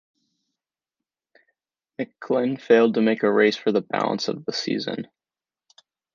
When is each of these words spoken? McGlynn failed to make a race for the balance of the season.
McGlynn 1.99 2.59
failed 2.59 2.95
to 2.95 3.01
make 3.03 3.21
a 3.21 3.31
race 3.31 3.55
for 3.55 3.71
the 3.71 3.83
balance 3.83 4.29
of 4.29 4.45
the 4.45 4.51
season. 4.51 5.05